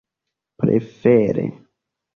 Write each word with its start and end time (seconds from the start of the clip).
prefere 0.59 1.45